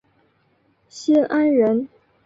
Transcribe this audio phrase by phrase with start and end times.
[0.89, 1.87] 新安人。